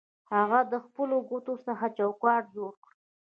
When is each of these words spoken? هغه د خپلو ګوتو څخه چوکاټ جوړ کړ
هغه 0.35 0.59
د 0.71 0.73
خپلو 0.85 1.15
ګوتو 1.29 1.53
څخه 1.65 1.85
چوکاټ 1.97 2.43
جوړ 2.55 2.71
کړ 2.83 2.91